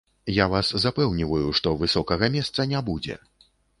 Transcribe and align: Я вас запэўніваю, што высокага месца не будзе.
Я 0.35 0.45
вас 0.53 0.71
запэўніваю, 0.85 1.51
што 1.59 1.73
высокага 1.81 2.31
месца 2.37 2.59
не 2.73 2.81
будзе. 2.89 3.19